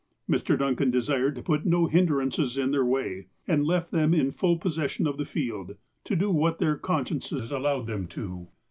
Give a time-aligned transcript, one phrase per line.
[0.27, 0.57] Mr.
[0.57, 5.05] Duncan desired to put no hindrances in their way, and left them in full possession
[5.05, 8.47] of the field, to do what their consciences allowed them to.